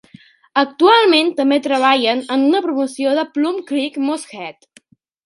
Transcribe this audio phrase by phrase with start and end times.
[0.59, 4.67] Actualment també treballen en una promoció de Plum Creek Moosehead.